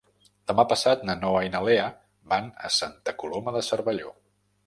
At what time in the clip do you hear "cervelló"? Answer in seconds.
3.71-4.13